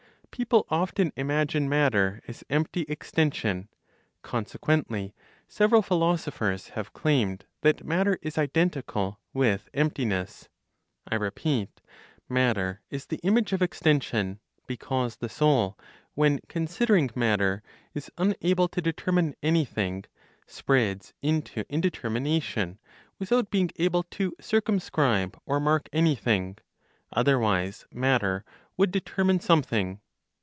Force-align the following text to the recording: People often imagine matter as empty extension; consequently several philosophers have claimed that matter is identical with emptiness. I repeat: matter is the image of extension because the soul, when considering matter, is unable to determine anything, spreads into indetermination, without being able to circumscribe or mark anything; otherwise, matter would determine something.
People 0.33 0.65
often 0.69 1.11
imagine 1.17 1.67
matter 1.69 2.21
as 2.25 2.41
empty 2.49 2.81
extension; 2.87 3.67
consequently 4.23 5.13
several 5.49 5.81
philosophers 5.81 6.69
have 6.69 6.93
claimed 6.93 7.45
that 7.63 7.83
matter 7.85 8.17
is 8.23 8.37
identical 8.37 9.19
with 9.33 9.67
emptiness. 9.73 10.47
I 11.05 11.15
repeat: 11.15 11.81
matter 12.29 12.81
is 12.89 13.05
the 13.07 13.17
image 13.23 13.51
of 13.53 13.61
extension 13.61 14.39
because 14.67 15.17
the 15.17 15.27
soul, 15.29 15.77
when 16.15 16.39
considering 16.47 17.09
matter, 17.13 17.61
is 17.93 18.09
unable 18.17 18.69
to 18.69 18.81
determine 18.81 19.35
anything, 19.43 20.05
spreads 20.47 21.13
into 21.21 21.65
indetermination, 21.69 22.77
without 23.19 23.51
being 23.51 23.69
able 23.75 24.03
to 24.03 24.33
circumscribe 24.39 25.37
or 25.45 25.59
mark 25.59 25.87
anything; 25.93 26.57
otherwise, 27.13 27.85
matter 27.91 28.43
would 28.77 28.91
determine 28.91 29.39
something. 29.41 29.99